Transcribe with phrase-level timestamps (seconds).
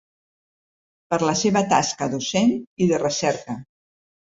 [1.13, 2.57] Per la seva tasca docent
[2.87, 3.61] i de recerca.